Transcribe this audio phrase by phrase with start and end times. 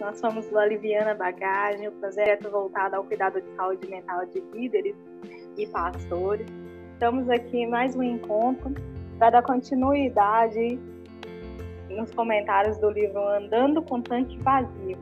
[0.00, 4.94] Nós somos do Aliviana Bagagem, o projeto voltado ao cuidado de saúde mental de líderes
[5.56, 6.46] e pastores.
[6.92, 8.74] Estamos aqui em mais um encontro
[9.18, 10.78] para dar continuidade
[11.88, 14.98] nos comentários do livro Andando com Tanque Vazio.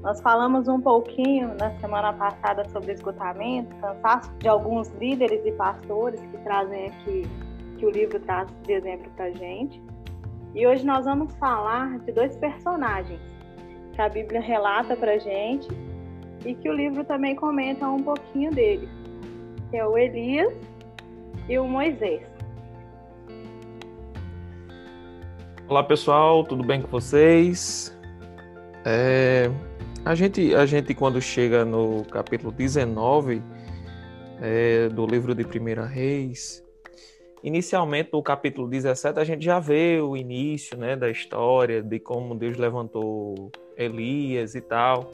[0.00, 6.20] Nós falamos um pouquinho na semana passada sobre esgotamento, cansaço de alguns líderes e pastores
[6.20, 7.22] que trazem aqui,
[7.76, 9.80] que o livro traz de exemplo para gente.
[10.54, 13.31] E hoje nós vamos falar de dois personagens
[13.92, 15.68] que a Bíblia relata para gente
[16.44, 18.88] e que o livro também comenta um pouquinho deles,
[19.70, 20.52] que é o Elias
[21.48, 22.22] e o Moisés.
[25.68, 27.96] Olá pessoal, tudo bem com vocês?
[28.84, 29.50] É,
[30.04, 33.42] a, gente, a gente, quando chega no capítulo 19
[34.40, 36.64] é, do livro de Primeira Reis,
[37.42, 42.34] inicialmente no capítulo 17 a gente já vê o início né, da história, de como
[42.34, 45.12] Deus levantou Elias e tal.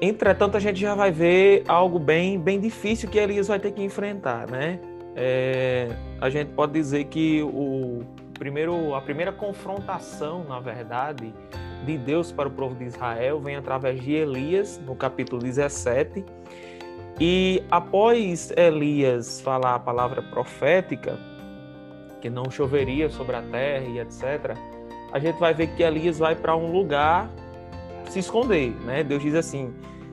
[0.00, 3.82] Entretanto, a gente já vai ver algo bem, bem difícil que Elias vai ter que
[3.82, 4.78] enfrentar, né?
[5.14, 5.88] É,
[6.20, 8.02] a gente pode dizer que o
[8.38, 11.32] primeiro, a primeira confrontação, na verdade,
[11.86, 16.22] de Deus para o povo de Israel vem através de Elias, no capítulo 17.
[17.18, 21.18] E após Elias falar a palavra profética,
[22.20, 24.56] que não choveria sobre a terra e etc.,
[25.12, 27.30] a gente vai ver que Elias vai para um lugar
[28.10, 29.02] se esconder, né?
[29.02, 29.72] Deus diz assim: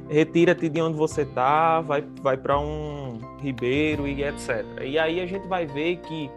[0.09, 4.65] retira-te de onde você está, vai, vai para um ribeiro e etc.
[4.81, 6.29] E aí a gente vai ver que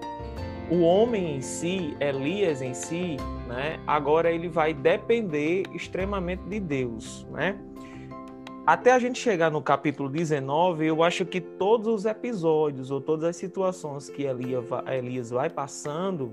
[0.70, 7.24] o homem em si, Elias em si, né, agora ele vai depender extremamente de Deus,
[7.30, 7.56] né?
[8.66, 13.22] Até a gente chegar no capítulo 19, eu acho que todos os episódios ou todas
[13.22, 16.32] as situações que Elias vai passando,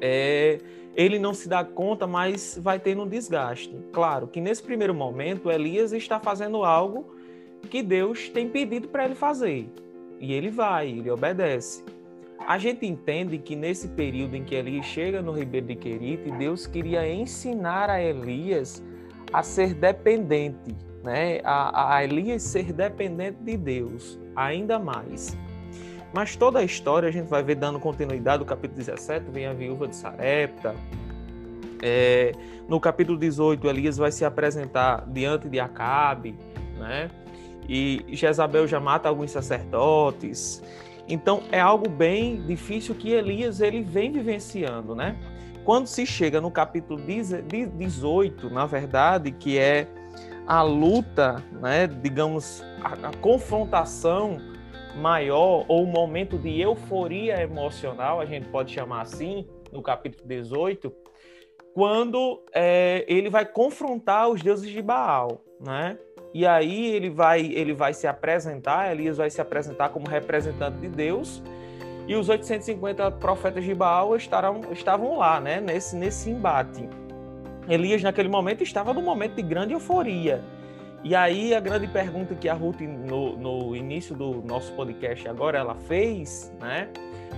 [0.00, 0.58] é,
[0.96, 3.72] ele não se dá conta, mas vai tendo um desgaste.
[3.92, 7.14] Claro que nesse primeiro momento, Elias está fazendo algo
[7.70, 9.72] que Deus tem pedido para ele fazer.
[10.18, 11.84] E ele vai, ele obedece.
[12.44, 16.66] A gente entende que nesse período em que Elias chega no Ribeiro de Querite, Deus
[16.66, 18.82] queria ensinar a Elias
[19.32, 21.40] a ser dependente, né?
[21.44, 25.36] a, a Elias ser dependente de Deus, ainda mais.
[26.12, 28.40] Mas toda a história a gente vai ver dando continuidade.
[28.40, 30.74] No capítulo 17 vem a viúva de Sarepta.
[31.82, 32.32] É,
[32.68, 36.36] no capítulo 18, Elias vai se apresentar diante de Acabe,
[36.78, 37.08] né?
[37.68, 40.62] E Jezabel já mata alguns sacerdotes.
[41.08, 45.16] Então é algo bem difícil que Elias ele vem vivenciando, né?
[45.64, 49.86] Quando se chega no capítulo 18, na verdade, que é
[50.46, 54.38] a luta, né, digamos, a, a confrontação
[54.96, 60.92] maior ou o momento de euforia emocional, a gente pode chamar assim, no capítulo 18,
[61.74, 65.96] quando é, ele vai confrontar os deuses de Baal, né?
[66.32, 70.88] E aí ele vai, ele vai se apresentar, Elias vai se apresentar como representante de
[70.88, 71.42] Deus,
[72.06, 76.88] e os 850 profetas de Baal estarão, estavam lá, né, nesse, nesse embate.
[77.68, 80.42] Elias, naquele momento, estava num momento de grande euforia.
[81.02, 85.58] E aí, a grande pergunta que a Ruth, no, no início do nosso podcast agora,
[85.58, 86.88] ela fez, né,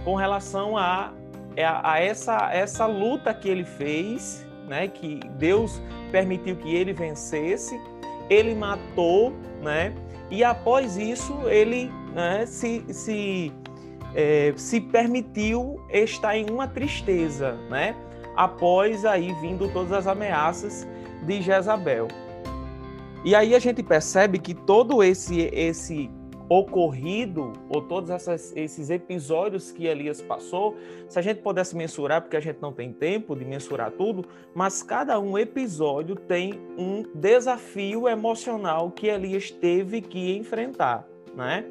[0.05, 1.13] com relação a,
[1.57, 5.81] a, a essa, essa luta que ele fez, né, que Deus
[6.11, 7.81] permitiu que ele vencesse,
[8.29, 9.33] ele matou,
[9.63, 9.93] né?
[10.31, 13.53] E após isso ele né, se, se,
[14.15, 17.95] é, se permitiu estar em uma tristeza, né?
[18.37, 20.87] Após aí vindo todas as ameaças
[21.23, 22.09] de Jezabel.
[23.25, 26.11] E aí a gente percebe que todo esse esse
[26.49, 30.77] ocorrido, ou todos essas, esses episódios que Elias passou,
[31.09, 34.83] se a gente pudesse mensurar, porque a gente não tem tempo de mensurar tudo, mas
[34.83, 41.65] cada um episódio tem um desafio emocional que Elias teve que enfrentar, né?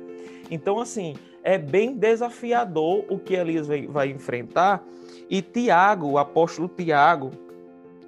[0.49, 4.83] Então, assim, é bem desafiador o que Elias vai, vai enfrentar.
[5.31, 7.31] E Tiago, o apóstolo Tiago,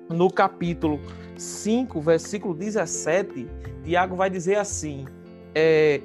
[0.09, 0.99] no capítulo
[1.37, 3.47] 5, versículo 17,
[3.81, 5.05] Tiago vai dizer assim:
[5.55, 6.01] é,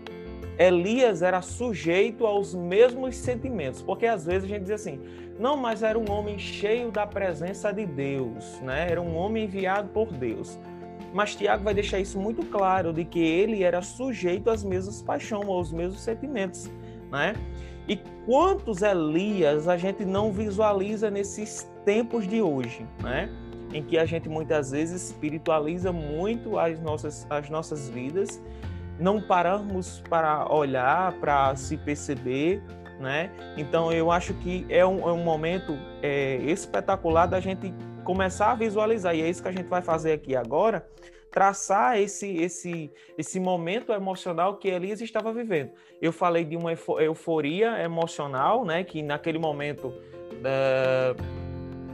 [0.56, 5.00] Elias era sujeito aos mesmos sentimentos, porque às vezes a gente diz assim,
[5.41, 8.88] não, mas era um homem cheio da presença de Deus, né?
[8.88, 10.56] Era um homem enviado por Deus.
[11.12, 15.49] Mas Tiago vai deixar isso muito claro de que ele era sujeito às mesmas paixões,
[15.49, 16.71] aos mesmos sentimentos,
[17.11, 17.35] né?
[17.88, 17.96] E
[18.26, 23.31] quantos Elias a gente não visualiza nesses tempos de hoje, né?
[23.73, 28.40] Em que a gente muitas vezes espiritualiza muito as nossas, as nossas vidas
[29.00, 32.62] não paramos para olhar, para se perceber,
[33.00, 33.31] né?
[33.56, 37.73] Então eu acho que é um, é um momento é, espetacular da gente
[38.05, 40.87] começar a visualizar, e é isso que a gente vai fazer aqui agora,
[41.31, 45.71] traçar esse, esse, esse momento emocional que Elias estava vivendo.
[46.01, 51.39] Eu falei de uma euforia emocional, né, que naquele momento uh,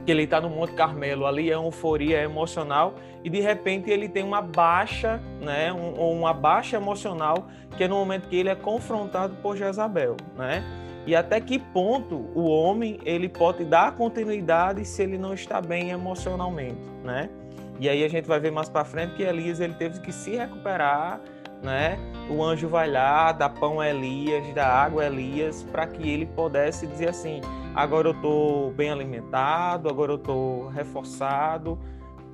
[0.05, 4.07] que ele está no Monte Carmelo, ali é uma euforia emocional, e de repente ele
[4.07, 8.55] tem uma baixa, né, um, uma baixa emocional, que é no momento que ele é
[8.55, 10.63] confrontado por Jezabel, né?
[11.07, 15.91] E até que ponto o homem ele pode dar continuidade se ele não está bem
[15.91, 17.29] emocionalmente, né?
[17.79, 20.35] E aí a gente vai ver mais para frente que Elias ele teve que se
[20.35, 21.19] recuperar,
[21.61, 21.97] né?
[22.29, 26.25] O anjo vai lá, dá pão a Elias, dá água a Elias, para que ele
[26.25, 27.41] pudesse dizer assim:
[27.75, 31.77] agora eu estou bem alimentado, agora eu estou reforçado,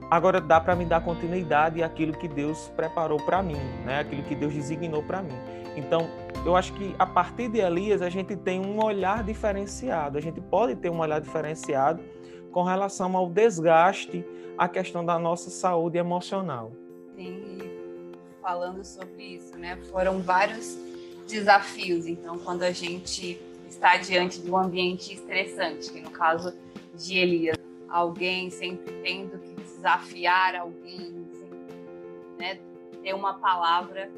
[0.09, 3.99] agora dá para me dar continuidade àquilo que Deus preparou para mim, né?
[3.99, 5.37] Aquilo que Deus designou para mim.
[5.75, 6.09] Então,
[6.45, 10.17] eu acho que a partir de Elias a gente tem um olhar diferenciado.
[10.17, 12.01] A gente pode ter um olhar diferenciado
[12.51, 14.25] com relação ao desgaste,
[14.57, 16.71] a questão da nossa saúde emocional.
[17.15, 17.59] Sim,
[18.41, 19.77] falando sobre isso, né?
[19.91, 20.77] Foram vários
[21.27, 22.05] desafios.
[22.05, 26.53] Então, quando a gente está diante de um ambiente estressante, que no caso
[26.93, 27.57] de Elias,
[27.89, 31.27] alguém sempre tendo que desafiar alguém,
[32.37, 32.59] né?
[33.01, 34.11] ter uma palavra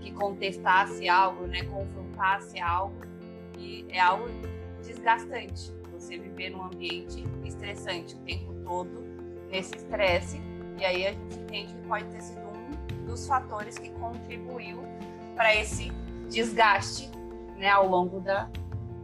[0.00, 1.64] que contestasse algo, né?
[1.64, 2.96] confrontasse algo,
[3.58, 4.26] e é algo
[4.82, 5.77] desgastante.
[5.98, 9.04] Você viver num ambiente estressante o tempo todo,
[9.50, 10.40] nesse estresse,
[10.78, 14.82] e aí a gente entende que pode ter sido um dos fatores que contribuiu
[15.34, 15.90] para esse
[16.28, 17.10] desgaste
[17.56, 18.48] né, ao longo da,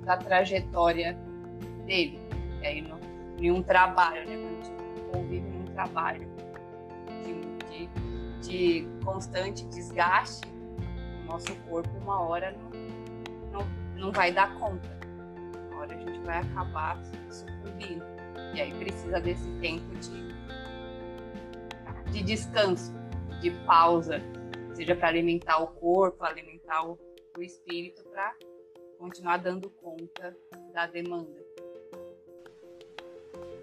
[0.04, 1.18] da trajetória
[1.84, 2.20] dele.
[2.62, 2.98] E aí, no,
[3.38, 6.28] em um trabalho, né, quando a gente convive num trabalho
[7.24, 7.88] de,
[8.40, 10.46] de, de constante desgaste,
[11.22, 12.56] o nosso corpo, uma hora,
[13.52, 15.03] não, não, não vai dar conta.
[15.84, 16.98] Hora a gente vai acabar
[17.30, 18.04] sucumbindo.
[18.54, 20.34] E aí precisa desse tempo de,
[22.12, 22.94] de descanso,
[23.40, 24.20] de pausa,
[24.72, 26.98] seja para alimentar o corpo, alimentar o
[27.36, 28.34] o espírito para
[28.98, 30.36] continuar dando conta
[30.72, 31.44] da demanda.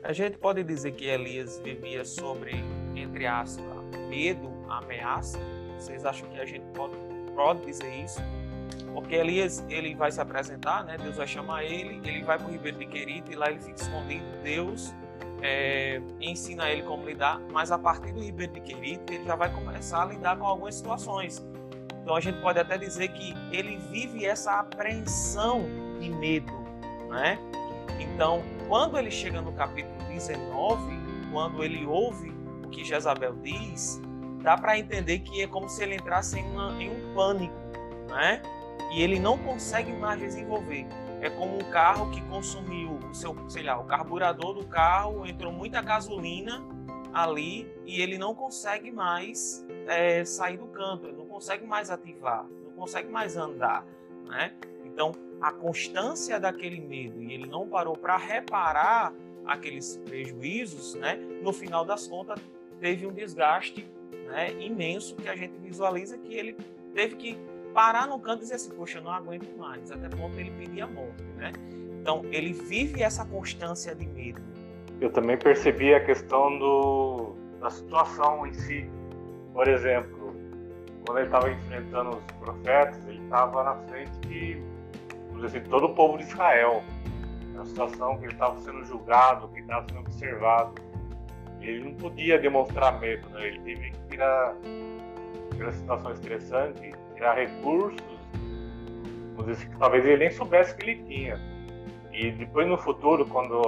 [0.03, 2.51] A gente pode dizer que Elias vivia sobre,
[2.95, 3.65] entre aspas,
[4.09, 5.39] medo, ameaça.
[5.77, 6.95] Vocês acham que a gente pode,
[7.35, 8.19] pode dizer isso?
[8.93, 10.97] Porque Elias ele vai se apresentar, né?
[10.97, 13.81] Deus vai chamar ele, ele vai para o Ribeiro de Querite e lá ele fica
[13.81, 14.25] escondido.
[14.43, 14.93] Deus
[15.41, 19.51] é, ensina ele como lidar, mas a partir do Ribeiro de Querite ele já vai
[19.51, 21.41] começar a lidar com algumas situações
[22.01, 25.65] então a gente pode até dizer que ele vive essa apreensão
[25.99, 26.51] de medo,
[27.09, 27.37] né?
[27.99, 30.81] Então, quando ele chega no capítulo 19,
[31.31, 32.33] quando ele ouve
[32.63, 34.01] o que Jezabel diz,
[34.41, 37.53] dá para entender que é como se ele entrasse em, uma, em um pânico,
[38.09, 38.41] né?
[38.91, 40.85] E ele não consegue mais desenvolver.
[41.21, 45.51] É como um carro que consumiu o seu, sei lá, o carburador do carro, entrou
[45.51, 46.63] muita gasolina
[47.13, 52.45] ali e ele não consegue mais é, sair do canto, ele não consegue mais ativar,
[52.65, 53.85] não consegue mais andar,
[54.25, 54.53] né?
[54.85, 59.13] Então, a constância daquele medo e ele não parou para reparar
[59.45, 61.15] aqueles prejuízos, né?
[61.41, 62.39] No final das contas,
[62.79, 63.87] teve um desgaste
[64.27, 66.55] né, imenso que a gente visualiza que ele
[66.93, 67.37] teve que
[67.73, 70.81] parar no canto e dizer assim, poxa, eu não aguento mais, até ponto ele pedir
[70.81, 71.51] a morte, né?
[72.01, 74.41] Então, ele vive essa constância de medo.
[74.99, 78.89] Eu também percebi a questão do, da situação em si,
[79.53, 80.35] por exemplo,
[81.05, 84.61] quando ele estava enfrentando os profetas, ele estava na frente de
[85.45, 86.83] assim, todo o povo de Israel.
[87.53, 90.73] Na situação que ele estava sendo julgado, que estava sendo observado.
[91.59, 93.47] Ele não podia demonstrar medo, né?
[93.47, 94.55] ele teve que tirar,
[95.55, 98.01] tirar situação estressante, tirar recursos,
[99.47, 101.39] assim, que talvez ele nem soubesse que ele tinha.
[102.11, 103.61] E depois no futuro, quando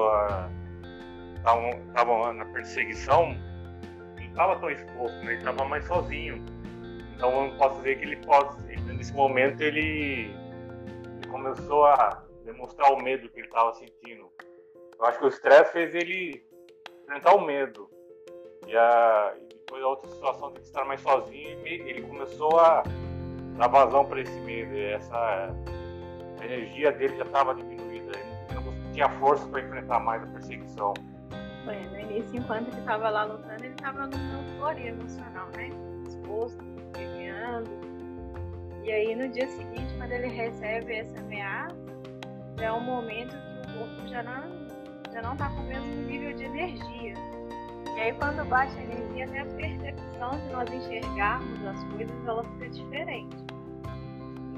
[1.88, 3.38] estavam na perseguição,
[4.19, 5.33] estava tão exposto, né?
[5.33, 6.43] ele estava mais sozinho.
[7.15, 8.55] Então eu posso dizer que ele pode,
[8.88, 10.31] nesse momento ele,
[11.22, 14.31] ele começou a demonstrar o medo que ele estava sentindo.
[14.98, 16.43] Eu acho que o estresse fez ele
[17.03, 17.88] enfrentar o medo.
[18.67, 22.83] E, a, e depois a outra situação de estar mais sozinho, ele começou a
[23.57, 24.75] dar vazão para esse medo.
[24.75, 25.53] Essa
[26.39, 30.93] a energia dele já estava diminuída, ele não tinha força para enfrentar mais a perseguição.
[31.63, 35.69] Foi, no início, enquanto ele estava lá lutando, ele estava numa euforia emocional, né?
[36.05, 37.69] Exposto, ganhando.
[38.83, 41.77] E aí, no dia seguinte, quando ele recebe essa ameaça,
[42.62, 44.63] é um momento que o corpo já não
[45.13, 47.13] já não está com o mesmo nível de energia.
[47.96, 52.44] E aí, quando baixa a energia, até a percepção de nós enxergarmos as coisas, ela
[52.44, 53.38] fica diferente.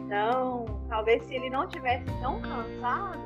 [0.06, 3.20] Então, talvez se ele não tivesse tão cansado,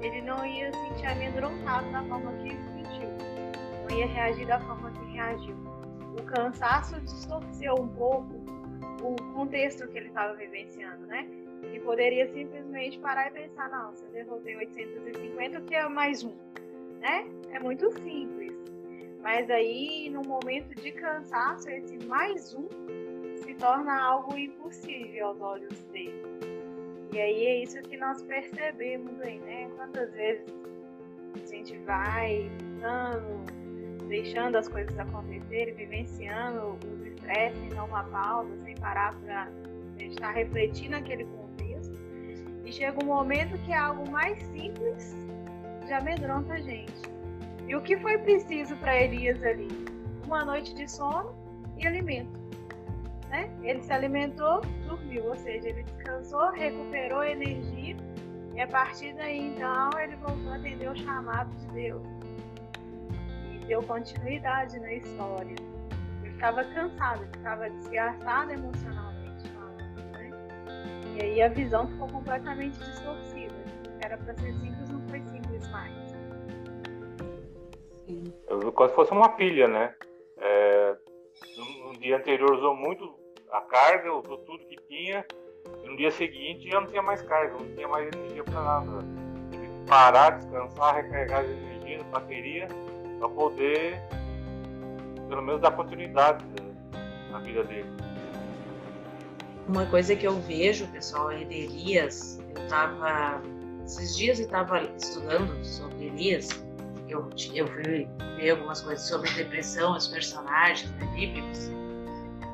[0.00, 3.08] ele não ia sentir amedrontado da forma que sentiu,
[3.88, 5.56] não ia reagir da forma que reagiu.
[6.18, 8.34] O cansaço distorceu um pouco
[9.02, 11.26] o contexto que ele estava vivenciando, né?
[11.62, 16.22] Ele poderia simplesmente parar e pensar, não, se eu derrotei 850, o que é mais
[16.22, 16.34] um?
[17.00, 17.26] Né?
[17.50, 18.43] É muito simples.
[19.24, 22.68] Mas aí, no momento de cansaço, esse mais um
[23.38, 26.22] se torna algo impossível aos olhos dele.
[27.10, 29.70] E aí é isso que nós percebemos aí, né?
[29.76, 30.44] Quantas vezes
[31.34, 32.50] a gente vai
[32.84, 39.48] lutando, deixando as coisas acontecerem, vivenciando os estresses dar uma pausa, sem parar para
[39.98, 41.98] estar refletindo aquele contexto.
[42.62, 45.16] E chega um momento que é algo mais simples
[45.88, 47.13] já amedronta a gente.
[47.66, 49.68] E o que foi preciso para Elias ali?
[50.24, 51.34] Uma noite de sono
[51.78, 52.38] e alimento.
[53.28, 53.50] Né?
[53.62, 57.96] Ele se alimentou, dormiu, ou seja, ele descansou, recuperou energia
[58.54, 62.06] e a partir daí então ele voltou a atender o chamado de Deus
[63.52, 65.56] e deu continuidade na história.
[66.22, 69.48] Ele estava cansado, ele estava desgastado emocionalmente
[70.12, 70.30] né?
[71.16, 73.54] E aí a visão ficou completamente distorcida.
[74.00, 74.83] Era para ser simples
[78.48, 79.94] Eu quase fosse uma pilha, né?
[80.38, 80.96] É,
[81.56, 83.14] no, dia anterior usou muito
[83.50, 85.24] a carga, usou tudo que tinha,
[85.82, 88.98] e no dia seguinte já não tinha mais carga, não tinha mais energia para nada.
[89.50, 92.68] Tive que parar, descansar, recarregar as energias, bateria,
[93.18, 93.98] para poder,
[95.28, 96.44] pelo menos, dar continuidade
[97.30, 97.88] na vida dele.
[99.66, 102.38] Uma coisa que eu vejo, pessoal, é de Elias.
[102.54, 103.40] Eu estava,
[103.82, 106.50] esses dias eu estava estudando sobre Elias
[107.14, 111.70] eu, eu fui ver algumas coisas sobre depressão, os personagens né, bíblicos.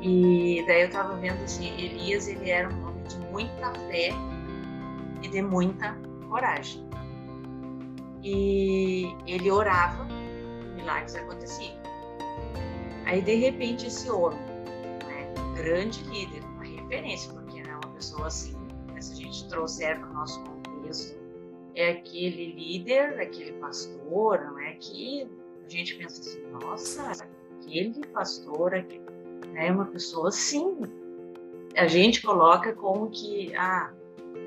[0.00, 4.10] E daí eu estava vendo assim, Elias ele era um homem de muita fé
[5.22, 5.96] e de muita
[6.28, 6.88] coragem.
[8.22, 10.04] E ele orava,
[10.74, 11.78] milagres aconteciam.
[13.06, 14.38] Aí de repente esse homem,
[15.06, 18.56] né, grande líder, uma referência, porque é uma pessoa assim,
[18.92, 21.19] né, se a gente trouxer para o nosso contexto,
[21.74, 25.26] é aquele líder, aquele pastor, não é que
[25.64, 27.12] a gente pensa assim, nossa,
[27.60, 29.04] aquele pastor aquele,
[29.52, 30.78] né, é uma pessoa assim.
[31.76, 33.92] A gente coloca como que, ah,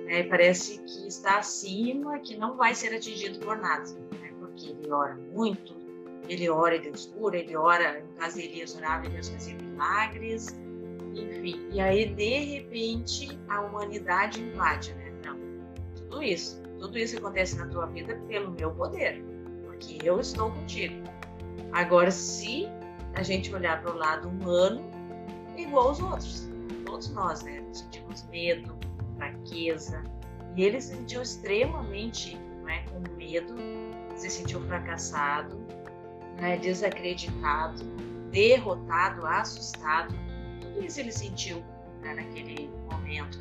[0.05, 3.89] né, parece que está acima, que não vai ser atingido por nada,
[4.19, 5.75] né, porque ele ora muito,
[6.27, 9.55] ele ora e Deus cura, ele ora, no caso de Elias orava e Deus fazia
[9.55, 10.47] milagres,
[11.15, 11.67] enfim.
[11.71, 15.13] E aí, de repente, a humanidade invade, né?
[15.25, 15.37] Não,
[15.95, 19.23] tudo isso tudo isso acontece na tua vida pelo meu poder,
[19.65, 21.01] porque eu estou contigo.
[21.71, 22.67] Agora, se
[23.13, 24.83] a gente olhar para o lado humano,
[25.55, 26.49] igual aos outros,
[26.85, 27.63] todos nós, né?
[27.71, 28.77] Sentimos medo,
[29.15, 30.03] fraqueza,
[30.57, 33.55] e ele se sentiu extremamente né, com medo,
[34.17, 35.57] se sentiu fracassado,
[36.41, 37.81] né, desacreditado,
[38.29, 40.13] derrotado, assustado.
[40.59, 41.63] Tudo isso ele sentiu
[42.01, 43.39] né, naquele momento.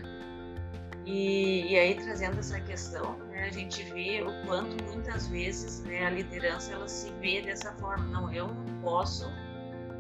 [1.05, 6.11] E, e, aí trazendo essa questão a gente vê o quanto muitas vezes né, a
[6.11, 8.05] liderança ela se vê dessa forma.
[8.07, 9.27] Não, eu não posso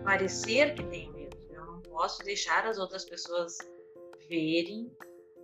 [0.04, 3.58] parecer que tenho medo, eu não posso deixar as outras pessoas
[4.28, 4.90] verem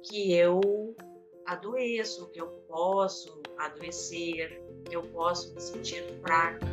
[0.04, 0.60] que eu
[1.46, 6.64] adoeço, que eu posso adoecer, que eu posso me sentir fraco.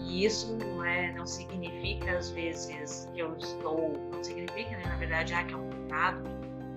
[0.00, 4.96] E isso não é, não significa às vezes que eu estou, não significa, né, na
[4.96, 6.22] verdade, ah, que é um pecado.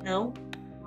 [0.04, 0.34] Não,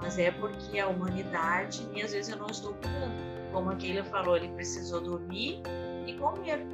[0.03, 3.15] mas é porque a humanidade, e às vezes eu não estou cuidando.
[3.53, 5.63] Como aquele falou, ele precisou dormir
[6.07, 6.67] e comer.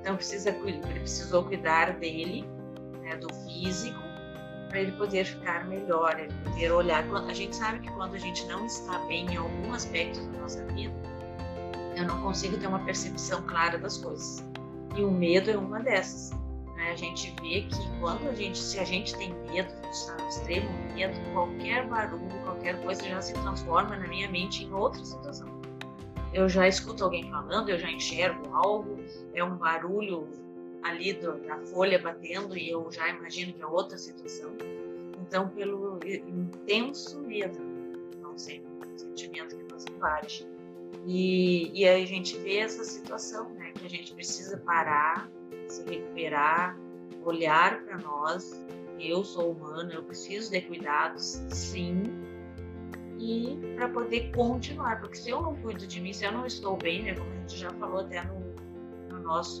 [0.00, 2.48] Então precisa, precisou cuidar dele,
[3.02, 3.98] né, do físico,
[4.68, 7.04] para ele poder ficar melhor, ele poder olhar.
[7.28, 10.64] A gente sabe que quando a gente não está bem em algum aspecto da nossa
[10.66, 10.94] vida,
[11.96, 14.44] eu não consigo ter uma percepção clara das coisas.
[14.96, 16.30] E o medo é uma dessas.
[16.88, 16.92] Né?
[16.92, 21.18] A gente vê que quando a gente, se a gente tem medo, no extremo medo,
[21.32, 25.48] qualquer barulho, qualquer coisa já se transforma na minha mente em outra situação.
[26.32, 28.98] Eu já escuto alguém falando, eu já enxergo algo,
[29.34, 30.28] é um barulho
[30.82, 34.52] ali do, da folha batendo e eu já imagino que é outra situação.
[35.20, 37.58] Então, pelo intenso medo,
[38.20, 38.64] não sei,
[38.96, 40.46] sentimento que nos invade.
[41.06, 45.30] E, e aí a gente vê essa situação, né, que a gente precisa parar,
[45.68, 46.78] se recuperar,
[47.24, 48.64] olhar para nós.
[48.98, 52.02] Eu sou humana, eu preciso de cuidados, sim,
[53.18, 56.76] e para poder continuar, porque se eu não cuido de mim, se eu não estou
[56.76, 58.54] bem, né, como a gente já falou até no,
[59.10, 59.60] no nosso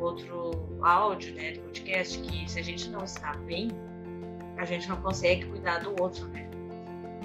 [0.00, 0.50] outro
[0.82, 3.70] áudio, né, de podcast, que se a gente não está bem,
[4.56, 6.48] a gente não consegue cuidar do outro, né,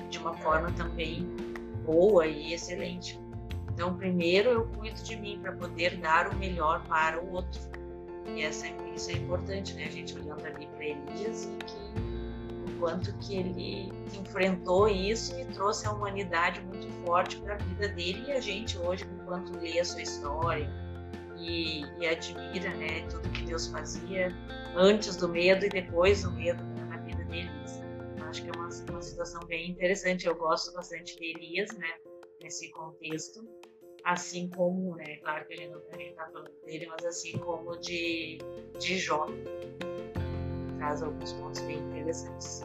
[0.09, 1.27] de uma forma também
[1.85, 3.19] boa e excelente.
[3.81, 7.59] Então, primeiro eu cuido de mim para poder dar o melhor para o outro.
[8.27, 9.85] E essa, isso é importante, né?
[9.85, 15.45] A gente olhando ali para Elias e que, o quanto que ele enfrentou isso e
[15.45, 19.79] trouxe a humanidade muito forte para a vida dele e a gente hoje, enquanto lê
[19.79, 20.69] a sua história
[21.39, 24.27] e, e admira, né, tudo que Deus fazia
[24.75, 27.81] antes do medo e depois do medo na vida deles.
[28.19, 30.27] Eu acho que é uma, uma situação bem interessante.
[30.27, 31.89] Eu gosto bastante de Elias, né,
[32.43, 33.43] nesse contexto
[34.03, 38.39] assim como, né, claro que a gente não está falando dele, mas assim como de,
[38.79, 39.27] de Jó.
[40.77, 42.63] Traz alguns pontos bem interessantes.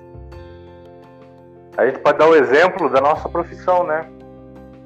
[1.77, 4.01] A gente pode dar o exemplo da nossa profissão, né?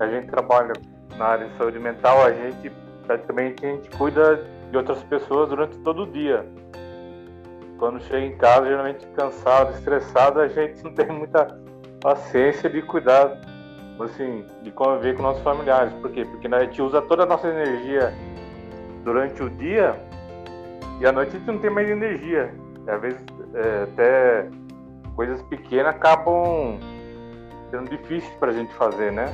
[0.00, 0.72] A gente trabalha
[1.16, 2.70] na área de saúde mental, a gente
[3.06, 6.44] praticamente a gente cuida de outras pessoas durante todo o dia.
[7.78, 11.46] Quando chega em casa, geralmente cansado, estressado, a gente não tem muita
[12.00, 13.40] paciência de cuidar
[14.02, 15.92] assim, de conviver com nossos familiares.
[15.94, 16.24] Por quê?
[16.24, 18.12] Porque a gente usa toda a nossa energia
[19.04, 19.96] durante o dia
[21.00, 22.54] e à noite a gente não tem mais energia.
[22.86, 23.20] E, às vezes
[23.54, 24.50] é, até
[25.16, 26.78] coisas pequenas acabam
[27.70, 29.26] sendo difíceis para a gente fazer, né?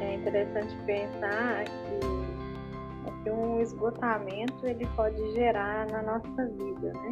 [0.00, 7.08] É interessante pensar que, que um esgotamento ele pode gerar na nossa vida, né?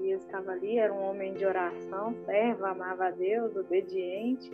[0.00, 4.50] Elias estava ali, era um homem de oração, servo, amava a Deus, obediente,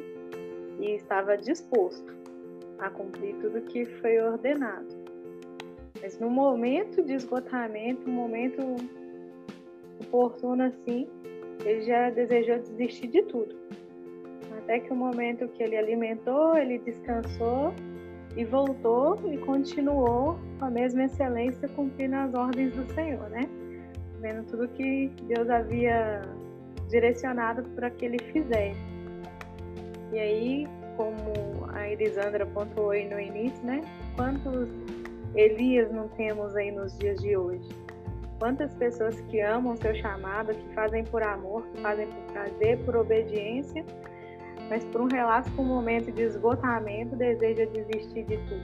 [0.80, 2.16] e estava disposto
[2.78, 4.88] a cumprir tudo que foi ordenado.
[6.00, 8.62] Mas no momento de esgotamento, um momento
[10.00, 11.06] oportuno assim,
[11.64, 13.54] ele já desejou desistir de tudo.
[14.58, 17.74] Até que o momento que ele alimentou, ele descansou
[18.36, 23.42] e voltou e continuou com a mesma excelência cumprindo as ordens do Senhor, né?
[24.20, 26.22] Vendo tudo que Deus havia
[26.88, 28.89] direcionado para que ele fizesse.
[30.12, 33.80] E aí, como a Elisandra pontuou aí no início, né?
[34.16, 34.68] Quantos
[35.34, 37.68] Elias não temos aí nos dias de hoje?
[38.40, 42.96] Quantas pessoas que amam seu chamado, que fazem por amor, que fazem por prazer, por
[42.96, 43.84] obediência,
[44.68, 48.62] mas por um relato, por um momento de esgotamento, deseja desistir de tudo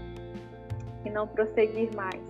[1.04, 2.22] e não prosseguir mais.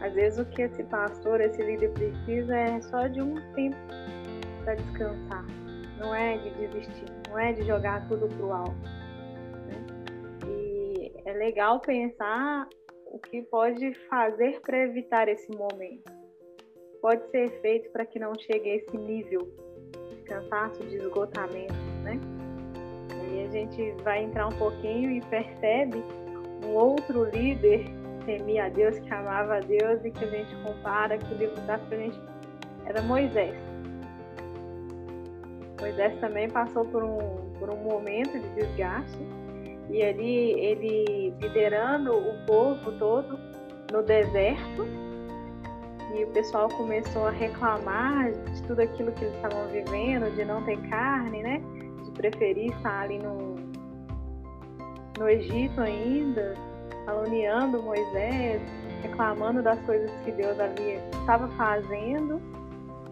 [0.00, 3.76] Às vezes o que esse pastor, esse líder precisa é só de um tempo
[4.62, 5.44] para descansar,
[5.98, 8.76] não é de desistir não é de jogar tudo pro alto.
[9.66, 9.86] Né?
[10.46, 12.68] E é legal pensar
[13.06, 16.12] o que pode fazer para evitar esse momento.
[17.02, 19.40] Pode ser feito para que não chegue a esse nível
[20.08, 22.20] de cansaço, de esgotamento, né?
[23.32, 26.02] E a gente vai entrar um pouquinho e percebe
[26.64, 27.84] um outro líder
[28.24, 31.60] temia a Deus, que amava a Deus e que a gente compara, que o livro
[31.62, 32.18] da frente
[32.86, 33.54] era Moisés.
[35.84, 37.18] Moisés também passou por um,
[37.58, 39.18] por um momento de desgaste
[39.90, 43.38] e ali ele liderando o povo todo
[43.92, 44.86] no deserto
[46.14, 50.64] e o pessoal começou a reclamar de tudo aquilo que eles estavam vivendo, de não
[50.64, 51.60] ter carne, né?
[52.02, 53.56] De preferir estar ali no,
[55.18, 56.54] no Egito ainda,
[57.04, 58.62] caluniando Moisés,
[59.02, 62.40] reclamando das coisas que Deus havia estava fazendo.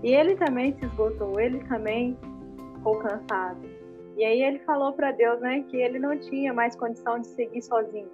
[0.03, 2.17] E ele também se esgotou, ele também
[2.83, 3.61] ficou cansado.
[4.17, 7.63] E aí ele falou para Deus, né, que ele não tinha mais condição de seguir
[7.63, 8.11] sozinho,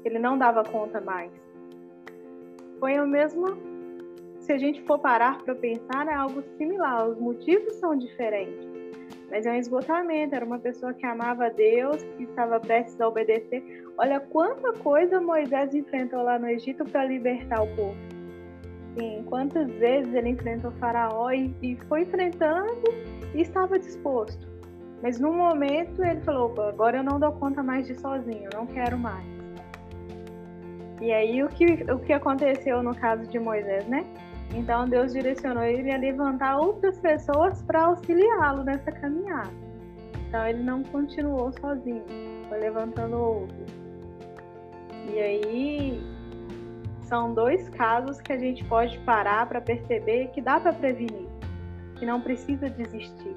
[0.00, 1.30] que ele não dava conta mais.
[2.78, 3.46] Foi o mesmo,
[4.40, 7.08] se a gente for parar para pensar, é algo similar.
[7.08, 8.66] Os motivos são diferentes,
[9.30, 10.34] mas é um esgotamento.
[10.34, 13.84] Era uma pessoa que amava Deus, que estava prestes a obedecer.
[13.98, 18.11] Olha quanta coisa Moisés enfrentou lá no Egito para libertar o povo.
[18.98, 22.82] Sim, quantas vezes ele enfrentou Faraó e, e foi enfrentando
[23.34, 24.46] e estava disposto.
[25.02, 28.98] Mas no momento ele falou: agora eu não dou conta mais de sozinho, não quero
[28.98, 29.26] mais.
[31.00, 34.04] E aí o que, o que aconteceu no caso de Moisés, né?
[34.54, 39.50] Então Deus direcionou ele a levantar outras pessoas para auxiliá-lo nessa caminhada.
[40.28, 42.04] Então ele não continuou sozinho,
[42.48, 43.72] foi levantando outros.
[45.12, 46.21] E aí
[47.12, 51.28] são dois casos que a gente pode parar para perceber que dá para prevenir
[51.98, 53.34] que não precisa desistir,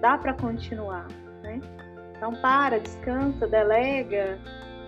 [0.00, 1.08] dá para continuar,
[1.42, 1.60] né?
[2.16, 4.38] Então para, descansa, delega,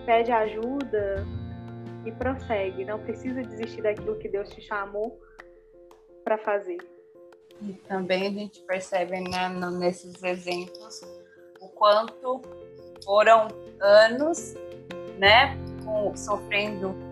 [0.05, 1.27] pede ajuda
[2.05, 2.85] e prossegue.
[2.85, 5.19] Não precisa desistir daquilo que Deus te chamou
[6.23, 6.77] para fazer.
[7.61, 11.01] E também a gente percebe né, nesses exemplos
[11.59, 12.41] o quanto
[13.03, 13.49] foram
[13.81, 14.53] anos,
[15.19, 17.08] né, com, sofrendo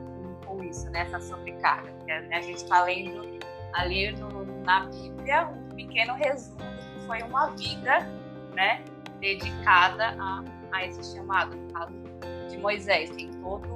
[0.64, 1.92] isso, né, sobrecarga.
[2.06, 2.30] Né?
[2.32, 3.40] A gente está lendo
[3.74, 8.00] ali no, na Bíblia pequeno resumo que foi uma vida,
[8.54, 8.84] né,
[9.20, 11.94] dedicada a, a esse chamado, caso
[12.50, 13.10] de Moisés.
[13.12, 13.68] Tem todo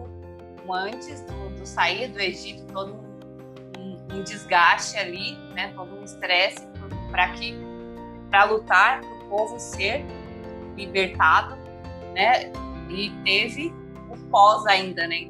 [0.65, 5.71] um antes do, do sair do Egito, todo um, um, um desgaste ali, né?
[5.75, 6.67] todo um estresse
[7.09, 7.55] para que
[8.29, 10.05] para lutar para o povo ser
[10.77, 11.57] libertado,
[12.13, 12.51] né?
[12.89, 13.73] E teve
[14.09, 15.29] o pós ainda, né?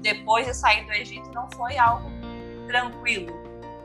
[0.00, 2.08] Depois de sair do Egito não foi algo
[2.66, 3.32] tranquilo,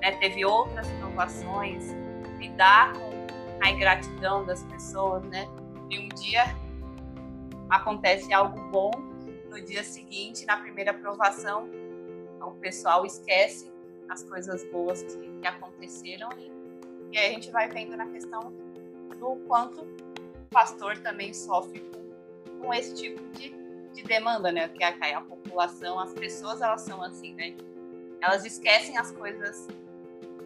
[0.01, 0.12] né?
[0.12, 1.91] Teve outras provações,
[2.39, 3.15] lidar com
[3.62, 5.47] a ingratidão das pessoas, né?
[5.89, 6.56] E um dia
[7.69, 8.91] acontece algo bom,
[9.49, 11.69] no dia seguinte, na primeira aprovação,
[12.41, 13.71] o pessoal esquece
[14.10, 16.51] as coisas boas que, que aconteceram e,
[17.12, 18.54] e aí a gente vai vendo na questão
[19.19, 23.54] do quanto o pastor também sofre com, com esse tipo de,
[23.95, 24.67] de demanda, né?
[24.67, 27.55] Que a, a população, as pessoas, elas são assim, né?
[28.21, 29.67] Elas esquecem as coisas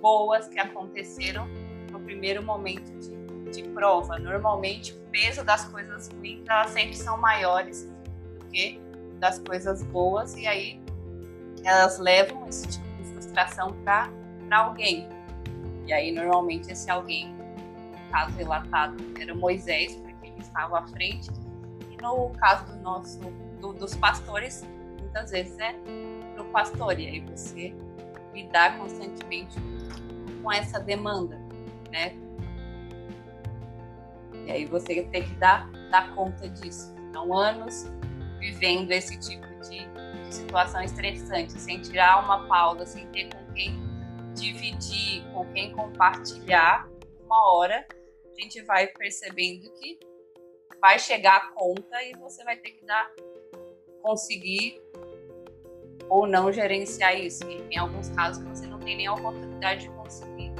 [0.02, 1.48] boas que aconteceram
[1.92, 4.18] no primeiro momento de, de prova.
[4.20, 8.80] Normalmente, o peso das coisas ruins elas sempre são maiores do que
[9.20, 10.82] das coisas boas, e aí
[11.64, 14.10] elas levam esse tipo de frustração para
[14.52, 15.10] alguém.
[15.86, 21.30] E aí, normalmente, esse alguém, no caso relatado, era Moisés, porque ele estava à frente,
[22.02, 23.20] no caso do nosso,
[23.60, 24.66] do, dos pastores,
[25.00, 25.74] muitas vezes é
[26.34, 27.74] para o pastor, e aí você
[28.34, 29.58] lidar constantemente
[30.42, 31.50] com essa demanda
[31.92, 32.14] né?
[34.46, 36.94] E aí você tem que dar, dar conta disso.
[37.10, 37.86] Então, anos
[38.40, 39.86] vivendo esse tipo de,
[40.26, 43.78] de situação estressante, sem tirar uma pausa, sem ter com quem
[44.34, 46.88] dividir, com quem compartilhar,
[47.20, 47.86] uma hora
[48.26, 50.00] a gente vai percebendo que
[50.82, 53.10] vai chegar a conta e você vai ter que dar,
[54.02, 54.82] conseguir
[56.10, 57.44] ou não gerenciar isso.
[57.50, 60.52] E em alguns casos você não tem nem a oportunidade de conseguir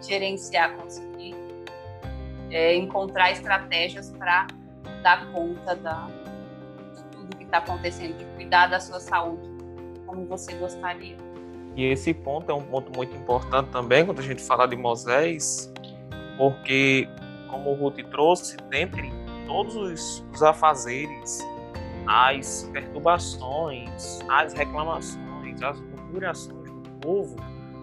[0.00, 1.34] gerenciar, conseguir
[2.50, 4.46] é, encontrar estratégias para
[5.02, 6.08] dar conta da,
[6.94, 9.48] de tudo que está acontecendo, de cuidar da sua saúde
[10.06, 11.16] como você gostaria.
[11.74, 15.72] E esse ponto é um ponto muito importante também quando a gente fala de Moisés,
[16.36, 17.08] porque,
[17.48, 19.10] como o Ruth trouxe, dentre
[19.46, 21.40] todos os, os afazeres,
[22.06, 27.36] as perturbações, as reclamações, as murmurações do povo,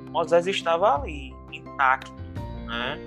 [0.10, 2.12] Moisés estava ali, intacto,
[2.66, 3.00] né?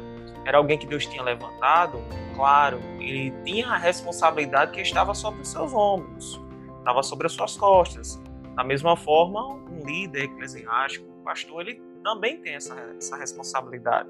[0.44, 1.98] Era alguém que Deus tinha levantado,
[2.34, 6.40] claro, ele tinha a responsabilidade que estava sobre os seus ombros,
[6.78, 8.20] estava sobre as suas costas.
[8.56, 14.08] Da mesma forma, um líder eclesiástico, um pastor, ele também tem essa, essa responsabilidade.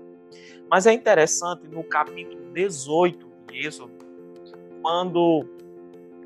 [0.71, 3.93] Mas é interessante no capítulo 18 de Êxodo,
[4.83, 5.47] quando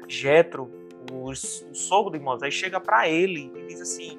[0.08, 0.70] Jetro,
[1.12, 4.18] o, o sogro de Moisés, chega para ele e diz assim: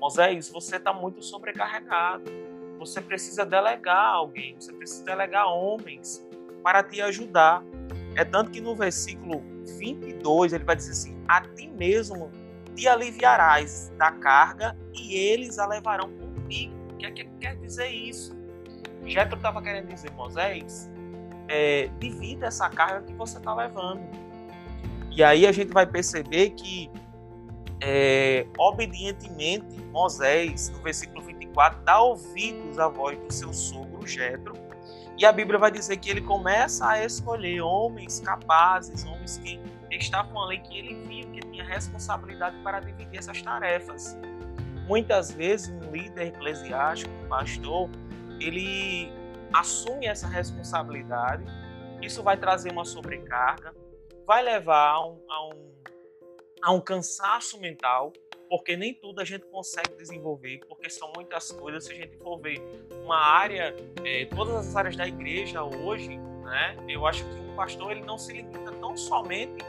[0.00, 2.30] Moisés, você está muito sobrecarregado
[2.78, 6.26] você precisa delegar alguém, você precisa delegar homens
[6.62, 7.62] para te ajudar.
[8.14, 9.42] É tanto que no versículo
[9.78, 12.30] 22 ele vai dizer assim: A ti mesmo
[12.74, 16.74] te aliviarás da carga e eles a levarão contigo.
[16.92, 18.36] O que, é que quer dizer isso?
[19.06, 20.90] Jetro estava querendo dizer, Moisés,
[21.48, 24.02] é, divida essa carga que você está levando.
[25.10, 26.90] E aí a gente vai perceber que,
[27.80, 34.54] é, obedientemente, Moisés, no versículo 24, dá ouvidos à voz do seu sogro Jetro,
[35.16, 40.42] e a Bíblia vai dizer que ele começa a escolher homens capazes, homens que estavam
[40.42, 44.18] ali, que ele viu que tinha responsabilidade para dividir essas tarefas.
[44.88, 47.88] Muitas vezes um líder eclesiástico, um pastor,
[48.40, 49.12] ele
[49.54, 51.44] assume essa responsabilidade,
[52.02, 53.72] isso vai trazer uma sobrecarga,
[54.26, 55.72] vai levar a um, a um,
[56.62, 58.12] a um cansaço mental,
[58.48, 61.84] porque nem tudo a gente consegue desenvolver, porque são muitas coisas.
[61.84, 62.60] Se a gente for ver
[63.04, 67.92] uma área, é, todas as áreas da igreja hoje, né, eu acho que um pastor
[67.92, 69.64] ele não se limita tão somente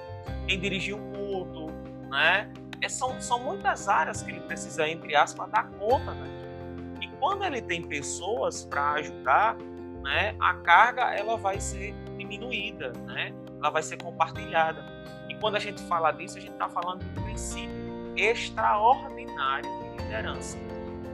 [0.47, 1.67] em dirigir um culto,
[2.09, 2.51] né?
[2.81, 7.01] É, são, são muitas áreas que ele precisa, entre aspas, dar conta daquilo.
[7.01, 9.57] E quando ele tem pessoas para ajudar,
[10.05, 13.33] né, a carga ela vai ser diminuída, né?
[13.59, 14.85] ela vai ser compartilhada.
[15.27, 20.57] E quando a gente fala disso, a gente está falando de princípio extraordinário de liderança.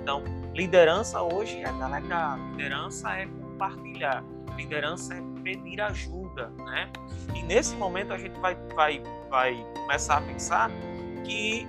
[0.01, 0.23] Então,
[0.54, 4.25] liderança hoje é delegar, liderança é compartilhar,
[4.58, 6.91] liderança é pedir ajuda, né?
[7.34, 10.69] E nesse momento a gente vai, vai, vai começar a pensar
[11.23, 11.65] que,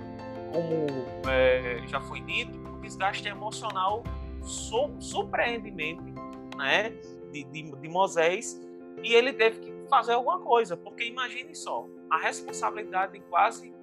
[0.51, 0.87] como
[1.29, 4.03] é, já foi dito, o desgaste emocional
[4.41, 6.13] su surpreendentemente,
[6.57, 6.91] né,
[7.33, 8.61] de, de, de Moisés,
[9.03, 13.73] e ele teve que fazer alguma coisa, porque imagine só, a responsabilidade de quase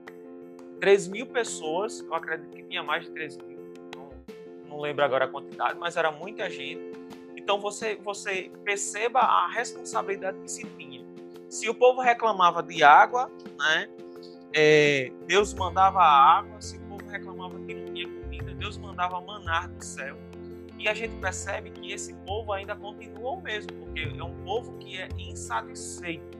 [0.81, 3.59] 3 mil pessoas, eu acredito que tinha mais de 3 mil,
[3.97, 4.09] não,
[4.69, 6.99] não lembro agora a quantidade, mas era muita gente.
[7.37, 11.05] Então você, você perceba a responsabilidade que se tinha.
[11.49, 13.89] Se o povo reclamava de água, né,
[14.53, 19.69] é, Deus mandava água, se o povo reclamava que não tinha comida, Deus mandava manar
[19.69, 20.17] do céu.
[20.81, 24.79] E a gente percebe que esse povo ainda continua o mesmo, porque é um povo
[24.79, 26.39] que é insatisfeito.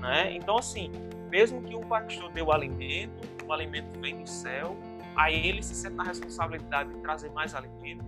[0.00, 0.36] Né?
[0.36, 0.92] Então, assim,
[1.30, 4.76] mesmo que um pastor o alimento, o alimento vem do céu,
[5.16, 8.04] aí ele se sente na responsabilidade de trazer mais alimento,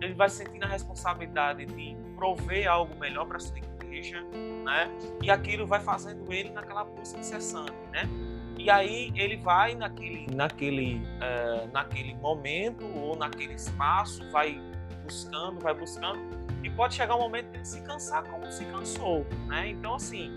[0.00, 4.22] ele vai se sentir na responsabilidade de prover algo melhor para sua igreja,
[4.64, 4.88] né?
[5.22, 8.08] E aquilo vai fazendo ele naquela busca incessante, né?
[8.56, 14.58] E aí ele vai naquele, naquele, uh, naquele momento ou naquele espaço, vai
[15.04, 16.18] buscando, vai buscando,
[16.64, 19.68] e pode chegar um momento de se cansar como se cansou, né?
[19.68, 20.34] Então assim,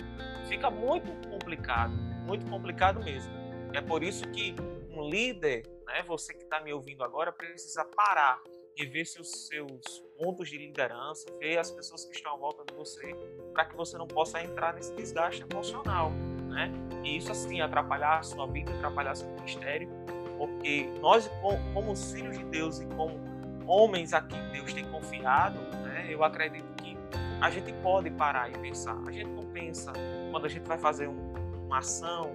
[0.47, 1.93] fica muito complicado,
[2.25, 3.32] muito complicado mesmo.
[3.73, 4.56] É por isso que
[4.91, 8.39] um líder, né, você que está me ouvindo agora, precisa parar
[8.75, 12.73] e ver seus, seus pontos de liderança, ver as pessoas que estão à volta de
[12.75, 13.15] você,
[13.53, 16.12] para que você não possa entrar nesse desgaste emocional,
[16.47, 16.71] né?
[17.03, 19.89] E isso assim atrapalhar a sua vida, atrapalhar seu ministério,
[20.38, 21.30] porque nós
[21.73, 23.19] como filhos de Deus e como
[23.67, 26.08] homens a quem Deus tem confiado, né?
[26.10, 26.97] Eu acredito que
[27.41, 28.97] a gente pode parar e pensar.
[29.06, 29.91] A gente não pensa
[30.32, 31.34] quando a gente vai fazer um,
[31.65, 32.32] uma ação,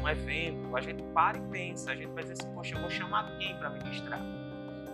[0.00, 2.90] um evento, a gente para e pensa, a gente vai dizer assim, poxa, eu vou
[2.90, 4.20] chamar quem para ministrar?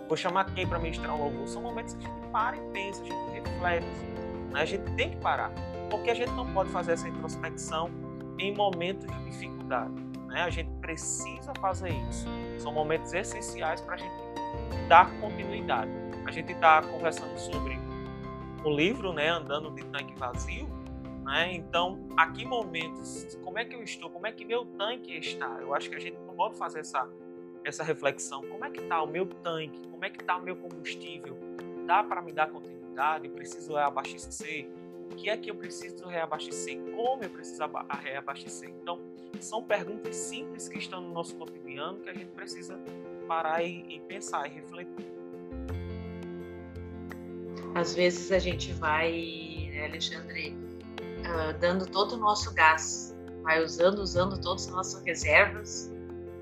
[0.07, 1.47] Vou chamar quem para ministrar um louvor?
[1.47, 3.85] São momentos que a gente para e pensa, a gente reflete,
[4.51, 4.61] né?
[4.61, 5.51] a gente tem que parar,
[5.89, 7.89] porque a gente não pode fazer essa introspecção
[8.39, 9.93] em momentos de dificuldade.
[10.27, 10.41] Né?
[10.41, 12.27] A gente precisa fazer isso.
[12.59, 14.13] São momentos essenciais para a gente
[14.89, 15.91] dar continuidade.
[16.25, 17.79] A gente está conversando sobre
[18.63, 20.67] o livro, né, Andando de Tanque Vazio,
[21.23, 21.53] né?
[21.53, 25.57] Então, a que momentos, como é que eu estou, como é que meu tanque está?
[25.61, 27.07] Eu acho que a gente pode fazer essa,
[27.63, 28.41] essa reflexão.
[28.41, 29.87] Como é que está o meu tanque?
[29.89, 31.37] Como é que está o meu combustível?
[31.85, 33.29] Dá para me dar continuidade?
[33.29, 34.67] Preciso reabastecer?
[35.17, 36.79] Que é que eu preciso reabastecer?
[36.95, 37.63] Como eu preciso
[38.01, 38.69] reabastecer?
[38.69, 38.99] Então,
[39.39, 42.79] são perguntas simples que estão no nosso cotidiano que a gente precisa
[43.27, 45.11] parar e pensar e refletir.
[47.75, 50.57] Às vezes a gente vai, né, Alexandre,
[50.99, 55.91] uh, dando todo o nosso gás, vai usando, usando todas as nossas reservas,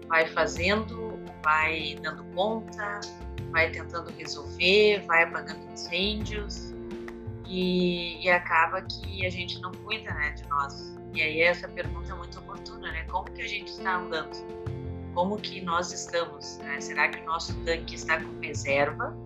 [0.08, 3.00] vai fazendo, vai dando conta,
[3.52, 6.74] vai tentando resolver, vai apagando incêndios
[7.50, 10.96] e, e acaba que a gente não cuida né, de nós.
[11.14, 13.04] E aí essa pergunta é muito oportuna, né?
[13.06, 14.38] Como que a gente está andando?
[15.16, 16.60] Como que nós estamos?
[16.60, 16.80] Né?
[16.80, 19.18] Será que o nosso tanque está com reserva?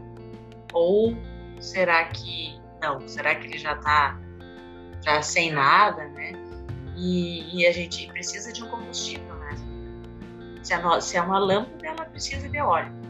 [0.71, 1.17] Ou
[1.59, 3.05] será que não?
[3.07, 4.17] Será que ele já está
[5.01, 6.31] já sem nada, né?
[6.95, 9.51] E, e, a gente precisa de um combustível, né?
[10.63, 13.02] Se, a, se é uma lâmpada, ela precisa de óleo.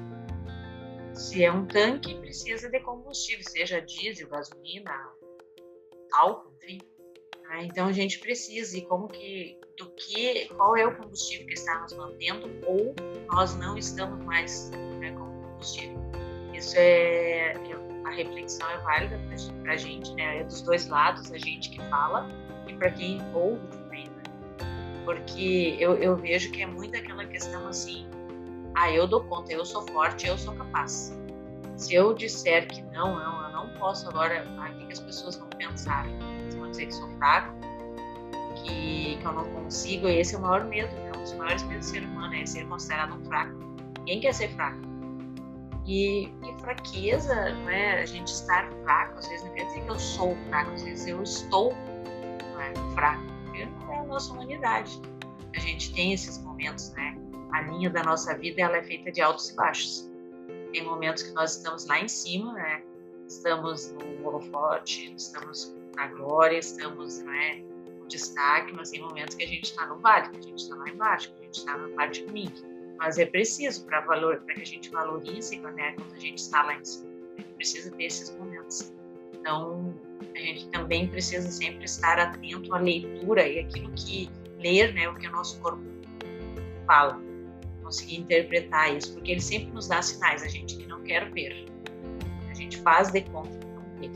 [1.13, 4.91] Se é um tanque, precisa de combustível, seja diesel, gasolina,
[6.13, 6.82] álcool, enfim.
[7.49, 11.54] Ah, então a gente precisa e como que do que qual é o combustível que
[11.54, 12.95] está nos mantendo ou
[13.32, 15.99] nós não estamos mais né, com combustível.
[16.54, 17.54] Isso é,
[18.06, 19.19] a reflexão é válida
[19.62, 20.39] para a gente, né?
[20.39, 22.28] É dos dois lados, a gente que fala
[22.67, 24.23] e para quem ouve também, né?
[25.06, 28.08] Porque eu, eu vejo que é muito aquela questão assim,
[28.76, 31.18] ah, eu dou conta, eu sou forte, eu sou capaz.
[31.78, 35.50] Se eu disser que não, não, eu não posso agora, o que as pessoas vão
[35.50, 36.08] pensar?
[36.08, 37.54] Eles vão dizer que sou fraco,
[38.64, 41.12] que, que eu não consigo, e esse é o maior medo, né?
[41.18, 43.54] Um dos maiores medos do ser humano é ser considerado um fraco.
[44.00, 44.94] Ninguém quer ser fraco
[45.86, 48.02] e, e, fraqueza, né?
[48.02, 51.08] A gente estar fraco, às vezes não quer dizer que eu sou fraco, às vezes
[51.08, 55.02] eu estou né, fraco, porque não é a nossa humanidade.
[55.56, 57.16] A gente tem esses momentos, né?
[57.54, 60.12] A linha da nossa vida ela é feita de altos e baixos.
[60.72, 62.84] Tem momentos que nós estamos lá em cima, né?
[63.28, 67.63] Estamos no holofote, estamos na glória, estamos né,
[68.00, 70.76] no destaque, mas tem momentos que a gente está no vale, que a gente está
[70.76, 72.52] lá embaixo, que a gente está na parte ruim
[73.04, 76.63] mas é preciso para valor, para que a gente valorize né, quando a gente está
[76.63, 77.12] lá em cima.
[77.38, 78.94] A gente precisa ter esses momentos.
[79.34, 79.94] Então,
[80.34, 85.16] a gente também precisa sempre estar atento à leitura e aquilo que ler, né, o
[85.16, 85.84] que o nosso corpo
[86.88, 87.20] fala,
[87.94, 91.66] conseguir interpretar isso, porque ele sempre nos dá sinais, a gente que não quer ver.
[92.50, 94.10] A gente faz de conta que não vê.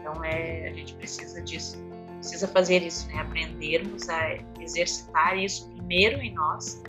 [0.00, 1.78] Então, é, a gente precisa disso,
[2.18, 6.82] precisa fazer isso, né, aprendermos a exercitar isso primeiro em nós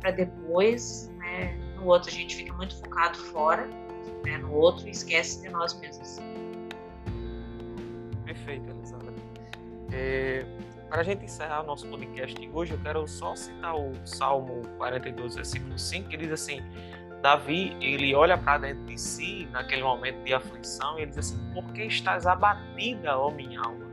[0.00, 3.68] para depois, né, no outro a gente fica muito focado fora,
[4.24, 6.18] né, no outro e esquece de nós mesmos.
[8.24, 9.14] Perfeito, Elisandra.
[9.92, 10.44] É,
[10.88, 14.62] para a gente encerrar o nosso podcast de hoje, eu quero só citar o Salmo
[14.78, 16.60] 42, versículo 5, que diz assim:
[17.22, 21.52] Davi, ele olha para dentro de si naquele momento de aflição e ele diz assim:
[21.52, 23.86] Por que estás abatida, ó minha alma?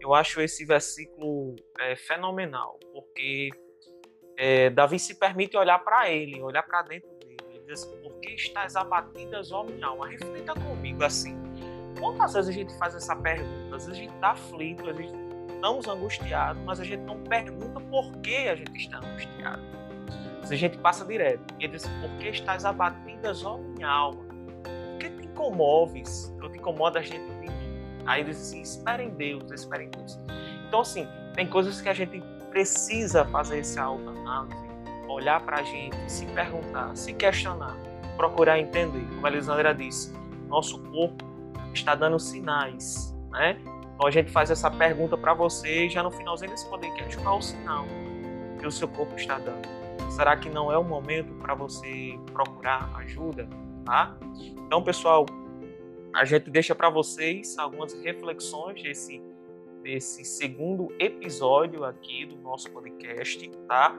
[0.00, 3.50] Eu acho esse versículo é, fenomenal, porque
[4.36, 7.36] é, Davi se permite olhar para ele, olhar para dentro dele.
[7.50, 10.06] Ele diz assim, por que estás abatidas, ó minha alma?
[10.08, 11.36] Reflita comigo assim.
[11.98, 13.76] Quantas vezes a gente faz essa pergunta?
[13.76, 15.25] Às vezes a gente está aflito, às vezes
[15.56, 19.62] estamos angustiados, mas a gente não pergunta por que a gente está angustiado.
[20.40, 21.42] Mas a gente passa direto.
[21.58, 24.22] Ele diz, por que estás abatidas, ó minha alma?
[24.62, 26.32] Por que te incomoves?
[26.40, 27.46] Ou te incomoda a gente de?
[28.06, 30.18] Aí ele diz assim, espera em Deus, espera em Deus.
[30.68, 34.56] Então, assim, tem coisas que a gente precisa fazer essa autoanálise,
[35.08, 37.76] olhar para a gente, se perguntar, se questionar,
[38.16, 39.04] procurar entender.
[39.08, 40.12] Como a Elisandra disse,
[40.48, 41.24] nosso corpo
[41.74, 43.58] está dando sinais, né?
[43.96, 47.36] Então a gente faz essa pergunta para você e já no finalzinho desse podcast, qual
[47.36, 47.86] é o sinal
[48.60, 49.66] que o seu corpo está dando?
[50.10, 53.48] Será que não é o momento para você procurar ajuda,
[53.86, 54.14] tá?
[54.66, 55.24] Então, pessoal,
[56.14, 59.22] a gente deixa para vocês algumas reflexões desse
[59.82, 63.94] desse segundo episódio aqui do nosso podcast, tá?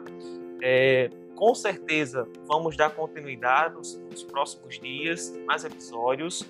[0.62, 6.46] É, com certeza vamos dar continuidade nos, nos, próximos dias, mais episódios.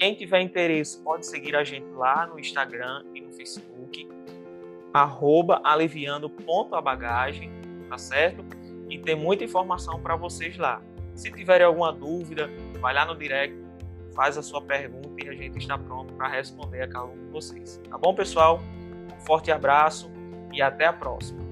[0.00, 4.08] Quem tiver interesse pode seguir a gente lá no Instagram e no Facebook,
[4.94, 7.50] arroba aliviando.abagagem,
[7.86, 8.42] tá certo?
[8.88, 10.80] E tem muita informação para vocês lá.
[11.14, 12.48] Se tiverem alguma dúvida,
[12.80, 13.54] vai lá no direct,
[14.14, 17.30] faz a sua pergunta e a gente está pronto para responder a cada um de
[17.30, 17.78] vocês.
[17.90, 18.58] Tá bom, pessoal?
[19.14, 20.10] Um forte abraço
[20.50, 21.44] e até a próxima.